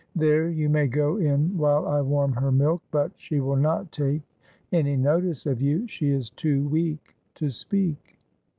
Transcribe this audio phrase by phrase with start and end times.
[0.15, 4.23] "There, you may go in while I warm her milk, but she will not take
[4.71, 5.85] any notice of you.
[5.85, 8.17] She is too weak to speak."